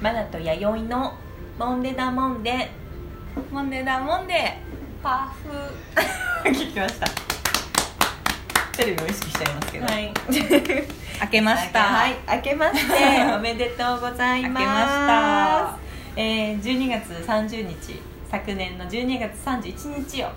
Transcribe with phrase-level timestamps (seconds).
[0.00, 1.12] マナと弥生の
[1.58, 2.70] モンデダモンデ
[3.52, 4.38] モンデーだモンデー
[5.02, 5.50] パフ。
[6.48, 7.06] 聞きました。
[8.78, 9.86] テレビを意識しちゃいますけど。
[9.86, 10.14] はい。
[11.20, 11.80] 開けました。
[11.80, 12.16] はい。
[12.28, 13.24] 明けまして。
[13.36, 14.52] おめでとうございます。
[14.52, 15.78] 明けました。
[16.16, 20.28] えー、12月30日昨年の12月31日を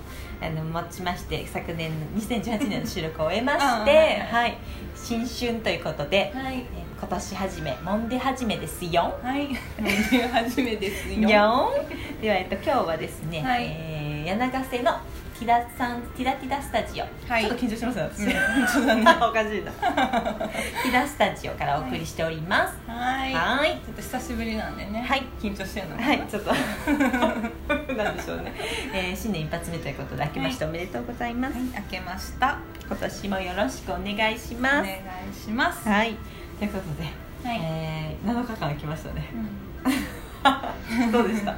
[0.41, 4.57] あのもちまして昨年の2018年の収録を終えまして、うんはいはい、
[4.95, 6.65] 新春ということで、はい。
[6.75, 9.19] えー今年初めもんで初めですよ。
[9.21, 9.47] はい。
[9.47, 11.27] モンデー初めですよ。
[11.27, 13.65] では、えっと、今日はですね、はい。
[13.65, 14.93] えー柳ヶ瀬の
[15.39, 17.43] ティダさんティダティダスタジオ、はい。
[17.45, 19.01] ちょっと緊張しますね私、うん。
[19.29, 19.71] おかしいな。
[19.71, 22.77] ティダスタジオからお送りしております。
[22.87, 23.33] はい。
[23.33, 23.69] はい。
[23.71, 25.01] ちょっと久しぶりなんでね。
[25.01, 25.23] はい。
[25.41, 26.07] 緊張してるのかな。
[26.07, 26.53] はい、ちょっと。
[27.93, 28.53] なんでしょうね、
[28.93, 32.57] えー新年一発目ということで明けましておめでとうございます、はい開けました。
[32.87, 34.89] 今年もよろしくお願いしお願ます
[35.41, 35.87] いします。
[35.89, 36.15] はい。
[36.59, 37.09] ということで、
[37.49, 37.59] はい。
[37.61, 39.27] えー、7日間来ましたね。
[39.33, 41.11] うん。
[41.11, 41.55] どうでした？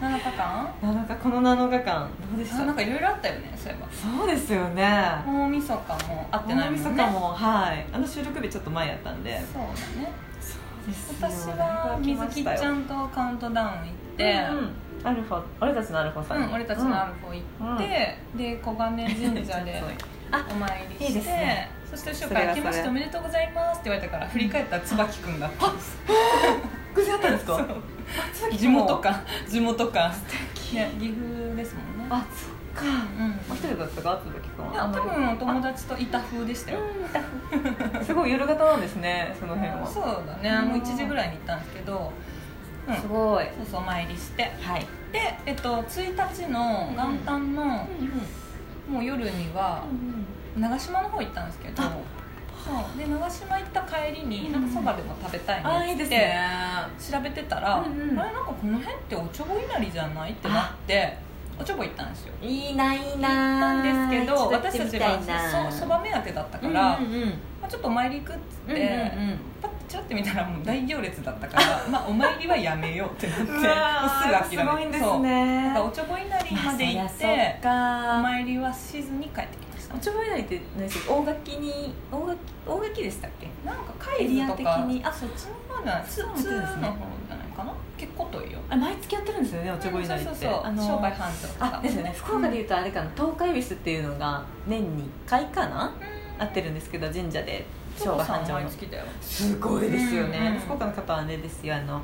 [0.00, 2.10] 7日間？7日この7日間。
[2.30, 2.62] どうでした？
[2.62, 4.18] あなんかいろいろあったよねそういえば。
[4.18, 4.84] そうですよね。
[5.26, 6.84] 大晦日も会ってないもんね。
[6.84, 7.86] 大晦日もはい。
[7.92, 9.40] あの収録日ちょっと前やったんで。
[9.52, 9.68] そうだ
[10.02, 10.12] ね。
[10.40, 10.54] そ
[10.86, 13.84] うです私は水木ちゃんとカウントダウン行っ
[14.16, 14.72] て、うんうん。
[15.08, 19.82] アルファ俺たちのアルファさんに、うん、俺たちのアルフォ行って、で小金神社で
[20.32, 21.70] あお参りしていいですね。
[21.90, 25.96] そして後ろから「それはそれ明けましておめでとうございます」って言われたから振り返ったら椿君だったんです
[26.96, 27.66] 偶然あったんですか。
[28.32, 29.22] そう地元か。
[29.46, 30.14] 地元か
[30.72, 32.06] いや岐阜ですもんね。
[32.08, 33.06] あそっか。
[33.18, 33.52] うん。
[33.52, 36.78] お一人だったか椿君いや多分お友達といた風でしたよ。
[36.80, 39.86] うん すごい夜型なんですねその辺は。
[39.86, 40.58] そうだね。
[40.66, 42.12] もう1時ぐらいに行ったんですけど、
[42.88, 43.44] うん、そうすごい。
[43.70, 44.52] そうお参りして。
[44.60, 44.86] はい。
[45.12, 47.86] で、えっと、1日の元旦の、
[48.88, 49.84] もう夜には
[50.56, 51.82] 長島の方行ったんですけど
[52.96, 56.16] で長島行った帰りになんかそばでも食べたいあいいですね。
[56.16, 58.18] ってね調べてたら、うんうん。
[58.18, 61.16] あれなんかこの辺っておちょぼ稲荷じゃないってなって
[61.58, 62.34] おちょぼ行ったんですよ。
[62.42, 65.34] いいないい行ったなんですけど私たちてみたいな。
[65.34, 67.28] はそそば目当てだったから、うんうんうん。
[67.60, 69.38] まあ、ちょっとお参り行くっつって、うんうんうん。
[69.62, 74.56] パッてチラッて見たらもう大行列だったから まあお参りはやめようってなってもうすぐ諦めて。
[74.56, 75.20] すごいんですそう。
[75.20, 78.18] ねおちょぼ稲荷まで行ってそっか。
[78.18, 83.48] お参りはしずに帰ってきましたおちょぼ稲荷って何でしたっけ大垣に大垣大垣でしたっけ？
[83.64, 84.56] なんか海津とか。
[84.56, 85.04] 的に。
[85.04, 86.96] あそっちの方じゃなそうツーの方ですね
[87.28, 87.72] じゃないかな？
[87.96, 88.58] 結構遠いよ。
[88.68, 91.78] あ毎月やってるんですよねおちょぼいなりって、そうそうそうあの商売繁盛とか。
[91.78, 92.14] あですよね。
[92.16, 93.10] 福岡でいうとあれかな。
[93.14, 95.94] 東海恵比寿っていうのが年に1回かな？
[96.38, 96.42] うん。
[96.42, 97.64] 合ってるんですけど神社で。
[97.96, 98.68] 商売繁盛
[99.22, 100.46] すごいですよね、うん。
[100.48, 101.76] うん福岡の方はねですよ。
[101.76, 102.02] あの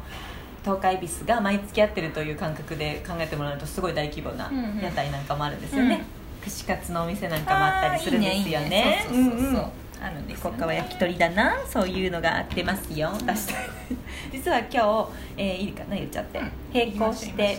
[0.63, 4.81] 東海恵比寿が毎月やってるという感覚で考えてもらうとすごい大規模なうんうん。
[4.81, 6.03] 屋台なんかもあるんですよね、
[6.43, 9.03] 串カツのお店なんかもあったりするんですよね。
[9.09, 9.31] あーいいねいいね。
[9.31, 9.53] そうそうそうう。
[9.53, 9.63] んうん。
[10.05, 11.55] あるんです福岡は焼き鳥だな。
[11.67, 13.13] そういうのがあってますよ。
[13.25, 13.69] 出したい。
[14.33, 16.51] 実は今日、えーいいかな言っちゃって、うん。
[16.75, 17.59] 並行して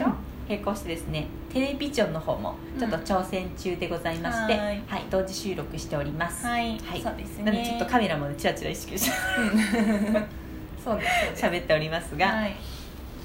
[0.49, 7.01] 並行してですねテレビジョンの方もちょっと挑戦中でございまして、うんははいい同時収録しております、はい、はい。
[7.01, 7.45] そうですね。
[7.45, 9.11] なのでちょっとカメラもねチラチラ意識して
[10.83, 11.45] そうですそうです。
[11.45, 12.55] 喋っておりますが、はい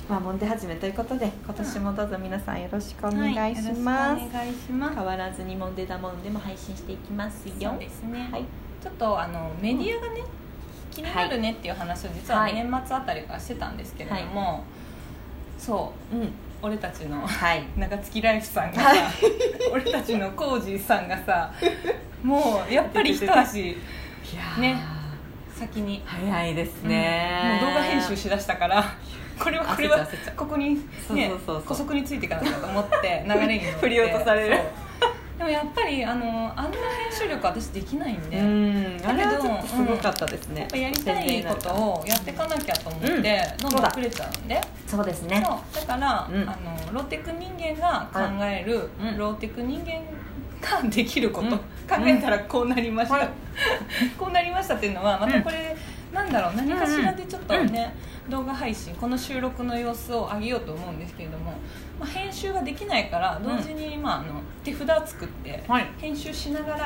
[0.09, 4.95] まあもんで始めということで今年もどうぞ皆さんよろしくお願いします、はいお願いします。
[4.95, 7.55] 変わらずにもんでだもんでも配信していきますよ。
[7.73, 8.45] そうですね、はい。
[8.83, 10.23] ちょっとあのメディアがね、
[10.91, 12.55] 気になるねっていう話を実ははい。
[12.55, 14.65] 年末あたりからしてたんですけれども、
[15.59, 16.33] そううん。
[16.63, 17.65] 俺たちのはい。
[17.77, 18.91] 長月ライフさんがさ、
[19.71, 21.53] 俺たちのコージーさんがさ
[22.23, 23.77] もうやっぱり一足
[24.59, 24.83] ね
[25.55, 26.89] 先に、早いですうん。
[26.89, 28.97] ね、もう動画編集しだしたから
[29.39, 30.07] これはこれは
[30.37, 31.63] ここにねそうそうそうそう。
[31.67, 33.81] 補足についていかなきゃと思って流れに乗って。
[33.81, 34.59] 振り落とされる。
[35.39, 39.01] でもやっぱりあのあんな編集力私できないんで、うん。
[39.07, 43.23] あれはちょっとすごかったですね、やっぱやりたいことをやっていかなきゃと思って、うん。
[43.23, 44.61] どんどん遅れちゃうんで。
[44.87, 45.41] そうですね。
[45.41, 46.43] だから、うん。
[46.49, 49.17] あのローテク人間が考える、うん。
[49.17, 50.03] ローテク人間
[50.61, 51.59] ができること、うん。
[51.59, 51.65] 考
[52.01, 53.29] えたらこうなりました、はい
[54.19, 55.77] こうなりましたっていうのはまたこれ、
[56.13, 57.95] なんだろう何かしらでちょっとね、
[58.29, 61.53] 動画配信この収録の様子を上げようと思うんですけれども、
[61.99, 65.87] まあ、編集ができないから同時に、まあ、あの手札作って、はい。
[65.99, 66.79] 編集しながら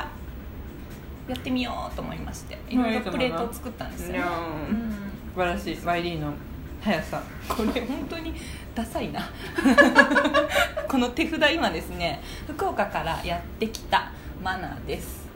[1.27, 2.75] やってみようと思いましてい。
[2.75, 4.23] うんろいろプレートを作ったんですよ、ね
[4.69, 4.91] うん。
[5.33, 5.75] 素晴らしい。
[5.75, 6.33] YD の
[6.81, 7.21] 速さ。
[7.49, 8.33] これ本当に
[8.73, 9.21] ダサいな。
[10.87, 14.11] この手札今ですね福岡からやってきた
[14.41, 15.27] マナーです。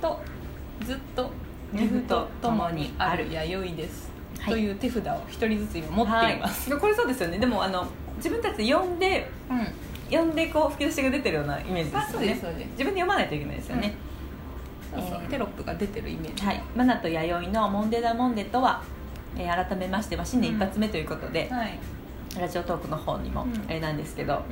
[0.00, 0.20] と
[0.84, 1.30] ずっと
[1.72, 4.13] 岐阜と共にある弥生です、はい
[4.46, 7.38] という手札を一人ずつ今持っています、はい、これそうですよね。
[7.38, 7.86] でもあの
[8.16, 9.66] 自分たちで読んでうん。
[10.10, 11.98] 読んでこう吹き出しが出てるようなイメージで
[12.36, 12.66] すよね。
[12.72, 13.94] 自分で読まないといけないですよね、
[14.92, 15.20] そうそう。
[15.22, 16.62] えーテロップが出てるイメージ、はい。
[16.76, 18.82] マナと弥生のモンデダモンデとは
[19.34, 21.78] えー改めまして、まあ、新年一発目ということで、はい。
[22.38, 23.64] ラジオトークの方にもうん。
[23.66, 24.42] あれなんですけど、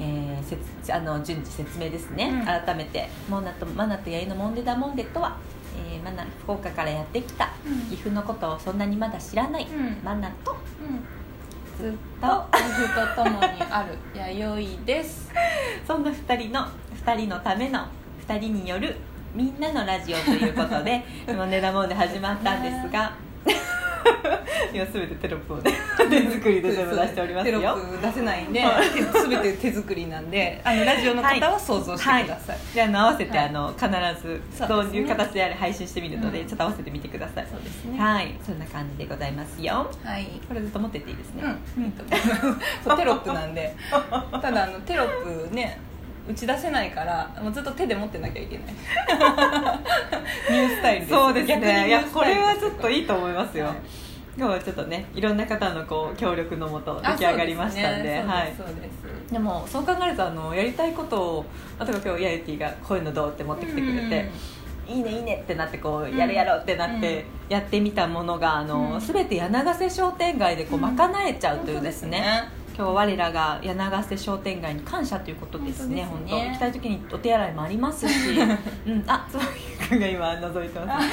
[0.00, 2.46] えーせつあの順次説明ですね、うん。
[2.46, 5.36] 改めてモナとマナとヤイのモンデダモンデとは、
[5.76, 7.80] えーマナ福岡からやってきたうん。
[7.90, 9.98] 岐阜のことをそんなにまだ知らない、うん。
[10.04, 11.04] マナとうん。
[11.76, 12.46] ずっと。
[12.52, 15.30] 岐阜とともにある 弥生です。
[15.86, 16.66] そんな2人の
[17.04, 17.86] 2人のための
[18.26, 18.96] 2人による
[19.34, 23.12] みんなのラジオということでモンデダモンデ始まったんですが
[24.72, 25.72] 今すべてテロップをね
[26.10, 27.60] 手作りで全部出しておりますよ。
[27.60, 28.88] テロップ出せないんではい。
[29.28, 33.48] 全て手作りなんであのラジオの方は想像してください、であの合わせて、はい。
[33.48, 33.86] あの必
[34.22, 36.46] ずどういう形であれ配信してみるので、うん。
[36.46, 37.46] ちょっと合わせてみてください。
[37.50, 37.98] そうですね。
[37.98, 38.34] はい。
[38.44, 39.90] そんな感じでございますよ。
[40.04, 40.26] はい。
[40.46, 41.42] これずっと持ってていいですね、
[41.76, 43.74] うん、テロップなんで。
[43.90, 45.78] ただあのテロップね
[46.28, 48.66] 打ち出せないからもうずっと手で持ってなきゃいけない。
[50.50, 51.88] ニュースタイルですそうですね。
[51.88, 53.76] いやこれはちょっといいと思いますよ、はい。
[54.36, 58.54] 今日はちょっとねいろんな方のこう協力のもと出来上がりましたんであはい。
[58.56, 61.46] そうですでもそう考えるとあのやりたいことを
[61.80, 64.30] 例えば今日ヤユティがこういうのどうって持ってきてくれて、
[64.86, 69.00] いいねいいねってなってこううんやるやろうってなってやってみたものがあの、うん。
[69.00, 70.96] 全て柳瀬商店街でこううん。
[70.96, 76.50] 賄えちゃうというですね,、本今日我らが柳瀬商店街に感謝ということですね本当ね。
[76.50, 78.38] 行きたい時にお手洗いもありますし、
[78.86, 81.08] うん、あつばきくんが今覗いてます。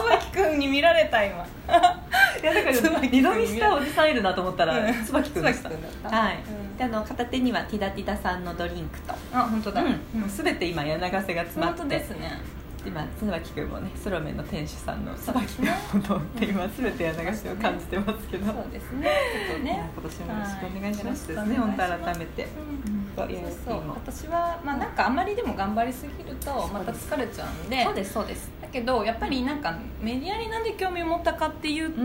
[0.00, 1.44] 椿君に見られた今。
[2.42, 5.04] いやだから椿二度見したおじさんいるなと思ったらうん。
[5.04, 5.68] 椿くんでした。
[5.68, 6.16] 椿君だった。
[6.16, 6.76] はい、うん。
[6.78, 9.12] であの片手にはティダティダさんのドリンクと。
[9.34, 9.88] あ本当だ、うん、
[10.20, 11.80] もう全て今柳瀬が詰まって。
[11.80, 12.40] 本当ですね
[12.86, 19.08] 今椿君もねソロメンの店主さんの椿君のことって今全て柳瀬を感じてますけど、そうですね。
[19.48, 19.90] ちょっとね。
[19.92, 23.06] 今年もよろしくお願いしますですはいね本当改めて、うん。
[23.16, 23.32] そうそうそう。
[23.32, 23.96] いいの今。
[24.06, 27.84] 年はまあなんかあまりでも頑張りすぎるとまた疲れちゃうんで。
[27.84, 28.50] そうですそうです。
[28.62, 32.02] だけどやっぱりなんかメディアになんで興味を持ったかっていうと、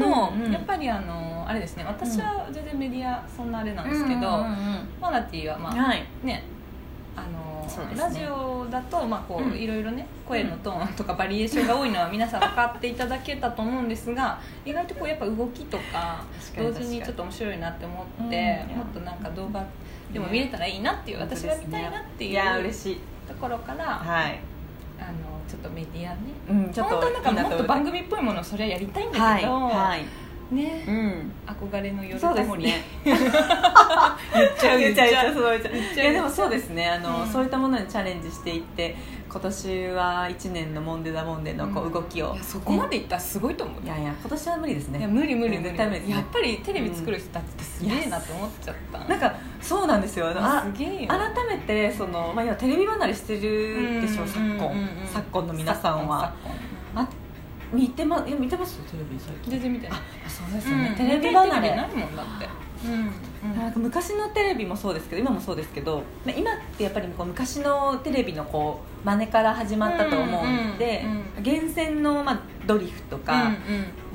[0.51, 1.83] やっぱりあのあれですね。
[1.85, 4.21] 私は全然メディアそんなあれなんですけど、
[4.99, 6.03] マナティーはまあはい。
[6.23, 6.43] ね
[7.15, 7.95] あのね。
[7.97, 9.57] ラジオだとまあこう、うん。
[9.57, 16.23] いろいろね声のトーンとかバリエーションが多いのは皆さん分かっていただけたと思うんですが意外とこうやっぱ動きとか
[16.57, 19.65] 同時にちょっと面白いなって思うんって、もっとなんか動画
[20.13, 22.97] でも見れたらいいなっていう、本当私が見たいなっていう
[23.27, 24.39] ところから、はい。
[24.99, 25.11] あの
[25.47, 26.19] ちょっとメディアね。
[26.49, 30.05] うんちょっと本当はなんかもっと番組組っぽいものをそれはやりたいんだけど、はいはい
[30.51, 31.31] ね、うん。
[31.47, 33.19] 憧れの夜そうタモリですね言っ
[34.59, 35.33] ちゃう言っちゃう言っちゃう。
[35.33, 35.75] ちゃうちゃう。
[35.75, 36.89] いやでもそうですね。
[36.89, 37.29] あの、うん。
[37.29, 38.95] そういったものにチャレンジしていって
[39.29, 43.83] 今年は1年のモンデダモンデのこう動きを、いやそこまでいったらすごいと思う。
[43.83, 44.99] いやいや今年は無理ですね。
[44.99, 45.71] いや無理無理無理。
[45.71, 48.99] 無理ねやっぱりテレビ作る人たちってすげえなって思っちゃった。
[49.05, 50.27] なんかそうなんですよ。
[50.35, 51.07] あすげえよ。
[51.07, 55.47] 改めてその、まあ、今テレビ離れしてるでしょ、昨今、うんうんうん昨今。
[55.47, 56.33] の皆さんは。
[56.43, 56.53] 昨
[56.93, 57.07] 今あ
[57.73, 59.51] 見てまいや見てますテレビ最近。
[59.51, 59.99] 全然見てない。
[60.25, 61.75] あそうですよね、うんテレビ離れ。
[61.75, 62.47] ないもんだって。
[62.83, 63.11] うん
[63.55, 73.55] なんか昔のテレビもそうですけど今もそうですけどまあ今ってやっぱりこう昔のテレビのこう真似から始まったと思うんで、うんうん厳選の、まあ、ドリフとか、うん。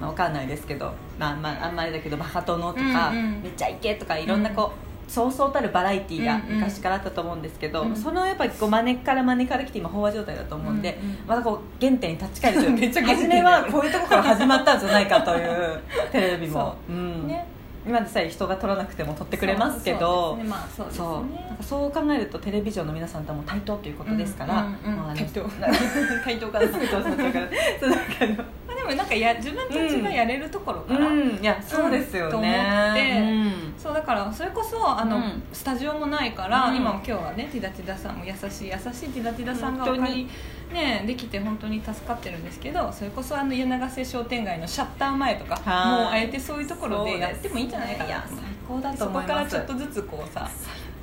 [0.01, 3.43] まあ、わかんないですけど、まあまあ、あんまりだけどバカ殿とか、うんうん。
[3.43, 6.57] めっちゃイケとかいろんなこう、そうそうたるバラエティーがうんうん。
[6.57, 7.97] 昔からあったと思うんですけど、うん。
[7.97, 15.81] そのやっぱりこう真似から真似から来て今飽和状態だと思うんで、うんうんまたこう原点に立ち返るという 初めはこういうところから始まったんじゃないかという
[16.13, 16.97] テレビも、そう。
[16.97, 17.47] うんね。
[17.87, 20.37] 今でさえ人が撮らなくても撮ってくれますけど
[21.61, 24.67] そう考えるとテレビジョンの皆さんとはもう対等ということですから、
[26.25, 26.49] 対等。
[26.51, 26.59] か
[28.27, 28.45] な
[28.87, 31.29] もなんかや自分たちがやれるところから、うん。
[31.37, 33.75] いやそうですよね、と思ってうん。
[33.79, 35.43] そうだからそれこそあの、うん。
[35.53, 36.77] スタジオもないから、うん。
[36.77, 40.29] 今も今日はねティダティダさんも優しい優しいティダティダさんがお本当に。
[40.73, 46.03] ね、できて本当に助かってるんですけどそれこそあの柳瀬商店街のシャッター前とかはい。
[46.03, 48.09] もうあえてそういうところでやってもいいんじゃないかな。
[48.09, 49.29] いや最高だとそこ思います。
[49.29, 50.51] からちょっとずつこうさ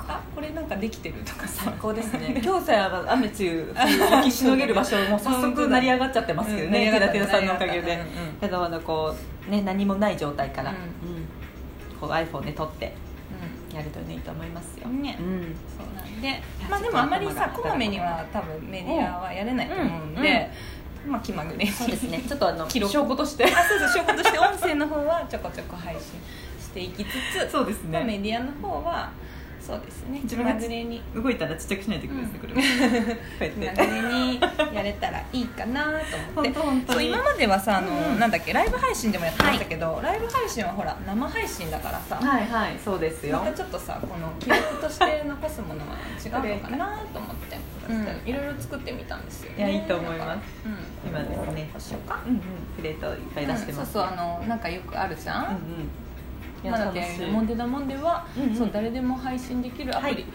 [0.07, 1.65] あこれなんかできてるとかさ。
[1.65, 2.39] 最高ですね。
[2.43, 7.93] 今日さえ雨中吹きしのげる場所も早速成り上がっちゃってますけどねうんテラテラさんのおかげで。
[7.93, 8.05] うんうん。
[8.39, 9.15] けどあのこ
[9.47, 10.77] うね何もない状態から、うん。
[10.77, 10.83] うん
[11.99, 12.93] こう iPhone で撮って
[13.73, 15.17] やるといいと思いますよ、うんね。
[15.19, 15.55] うん。
[15.77, 16.35] そうなんでや
[16.69, 20.51] まあでもあんまりさこまめには多分メディアはやれないと思うんで、
[21.07, 21.71] まあ気まぐれに。
[21.71, 22.21] そうですね。
[22.27, 22.91] ちょっとあの記録。
[22.91, 23.45] 証拠として。
[23.45, 26.01] あそうそう証拠として音声の方はちょこちょこ配信
[26.59, 27.07] していきつ
[27.47, 29.11] つそうですまあメねディアの方は
[29.65, 30.19] そうですね。
[30.19, 34.41] 気自分がに動いたらちっちゃくしないといけないですね、これはこうや気まってぐれに
[34.75, 35.83] やれたらいいかな
[36.35, 36.49] と思
[36.81, 37.05] って。
[37.05, 43.39] 今まではさあの、うんなんだっけライブ配信でもやってましたけど、ライブ配信はほら生配信だからさ、はいはいそうですよ。
[43.39, 47.57] またちょっとさこの記録として残すものは違うのかなと思って。
[47.83, 50.45] うん、いろいろ作ってみたんですよ、ね、いやいいと思います。
[50.65, 51.09] うん。
[51.09, 51.69] 今ですね。
[51.73, 52.21] どうしようか。
[52.25, 52.41] うんうん。
[52.77, 55.57] プレートいっぱい出してます、うんそうそうあのなんかよくあるじゃん、うんうん。
[55.57, 55.57] い
[56.63, 58.55] やまあ、だって楽しいモンデダモンデは、うんうん。
[58.55, 60.25] そう誰でも配信できるアプリ、はい。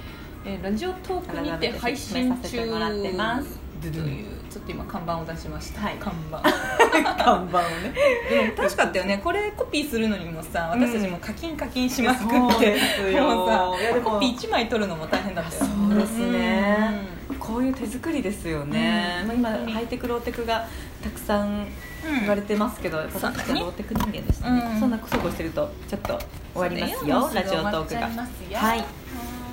[0.45, 3.59] えーラジオトークにて配信改めてもらってます。
[3.81, 5.97] 中というちょっと今看板を出しました、はい。
[5.99, 6.41] 看板。
[7.23, 7.95] 看板をね。
[8.31, 9.21] でも楽しかったよね。
[9.23, 13.25] これコピーするのにもさ私たちも課金課金しまくって、そうですよ。
[13.25, 15.65] もうさコピー1枚取るのも大変だったよ。
[15.65, 17.01] そうですね。
[17.15, 17.18] う
[17.49, 19.41] こういう手作りですよね、うん。
[19.41, 20.69] まあ、今ハイテクローテクが
[21.03, 21.67] たくさんん。
[22.21, 23.37] 言われてますけど、やっぱそうだね。
[23.39, 24.81] 私はローテク人間でしたね、うん。
[24.81, 26.19] そんなそうこうしてるとちょっと
[26.55, 27.31] 終わりますよ。
[27.35, 28.61] ラジオトークが。
[28.61, 28.85] はい。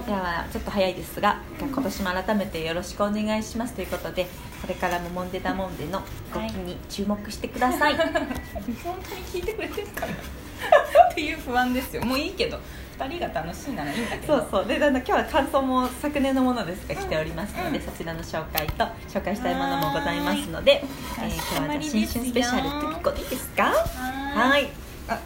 [0.05, 4.27] ではちょっと早いですが今年も改めてよろしくお願いしますということで
[4.61, 10.13] これからもモンデダモンデの動きに注目してください、 本当に聞いてくれてるかな
[11.11, 12.03] っていう不安ですよ。
[12.03, 12.59] もういいけど
[12.97, 14.37] 2人が楽しいならいいんだけど。
[14.37, 14.65] そうそう。
[14.65, 20.83] でだんだん今日は感想も昨年のものですが来ておりますので、そちらの紹介と紹介したいものもございますので、
[21.19, 23.29] えー今日はじゃあ新春スペシャルってことでいい。
[23.29, 23.63] ですか？
[23.65, 24.69] ははい
[25.07, 25.19] あ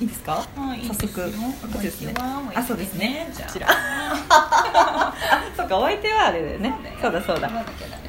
[0.00, 1.32] いいですかはい早速
[1.72, 2.14] こですね。
[2.18, 3.28] あそうですね。
[3.36, 3.68] こちら。
[3.70, 5.14] あ
[5.56, 6.74] そうかお相手はあれだよね。
[7.00, 7.48] そうだそうだ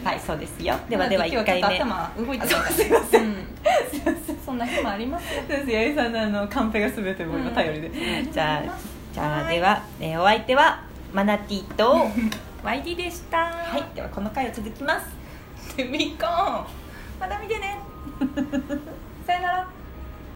[0.03, 0.75] はいそうですよ。
[0.89, 2.61] ではでは今1回目頭動いてないから。
[2.61, 3.29] あそうすいません。
[3.31, 3.35] う
[4.55, 5.41] んそんな日もありますよ。
[5.47, 5.65] そうです。
[5.65, 8.63] 八重さんのあのカンペが全てもう今頼りで、うんじゃあ
[9.13, 10.83] じゃあはいでは、えーお相手は
[11.13, 12.11] マナティ ーとは
[12.63, 13.49] YD でした。
[13.77, 15.07] いではこの回を続きます。
[15.77, 16.65] デビコン。
[17.19, 17.77] また見てね。
[19.25, 19.67] さよなら